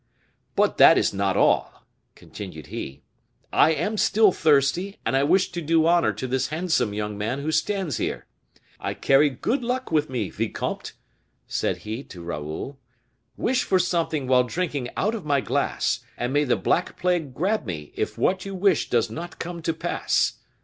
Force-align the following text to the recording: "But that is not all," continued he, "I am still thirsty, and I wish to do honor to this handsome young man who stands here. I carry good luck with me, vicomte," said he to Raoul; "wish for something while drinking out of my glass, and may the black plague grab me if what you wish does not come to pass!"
"But 0.55 0.79
that 0.79 0.97
is 0.97 1.13
not 1.13 1.37
all," 1.37 1.85
continued 2.15 2.65
he, 2.73 3.03
"I 3.53 3.71
am 3.71 3.97
still 3.97 4.31
thirsty, 4.31 4.97
and 5.05 5.15
I 5.15 5.21
wish 5.23 5.51
to 5.51 5.61
do 5.61 5.85
honor 5.85 6.11
to 6.11 6.25
this 6.25 6.47
handsome 6.47 6.91
young 6.95 7.19
man 7.19 7.37
who 7.41 7.51
stands 7.51 7.97
here. 7.97 8.25
I 8.79 8.95
carry 8.95 9.29
good 9.29 9.63
luck 9.63 9.91
with 9.91 10.09
me, 10.09 10.31
vicomte," 10.31 10.93
said 11.45 11.77
he 11.85 12.03
to 12.05 12.23
Raoul; 12.23 12.79
"wish 13.37 13.63
for 13.63 13.77
something 13.77 14.25
while 14.25 14.43
drinking 14.43 14.89
out 14.97 15.13
of 15.13 15.23
my 15.23 15.39
glass, 15.39 15.99
and 16.17 16.33
may 16.33 16.45
the 16.45 16.55
black 16.57 16.97
plague 16.97 17.35
grab 17.35 17.67
me 17.67 17.91
if 17.95 18.17
what 18.17 18.43
you 18.43 18.55
wish 18.55 18.89
does 18.89 19.11
not 19.11 19.37
come 19.37 19.61
to 19.61 19.71
pass!" 19.71 20.39